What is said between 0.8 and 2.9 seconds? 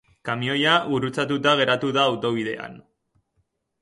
gurutzatuta geratu da autobidean.